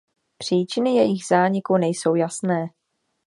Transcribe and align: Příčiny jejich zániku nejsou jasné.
Příčiny 0.37 0.95
jejich 0.95 1.25
zániku 1.25 1.77
nejsou 1.77 2.15
jasné. 2.15 2.67